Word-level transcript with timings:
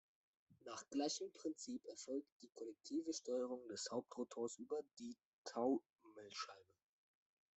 Nach 0.65 0.89
gleichem 0.89 1.31
Prinzip 1.31 1.85
erfolgt 1.85 2.25
die 2.41 2.47
kollektive 2.49 3.13
Steuerung 3.13 3.67
des 3.67 3.91
Hauptrotors 3.91 4.57
über 4.57 4.79
die 4.97 5.15
Taumelscheibe. 5.43 6.65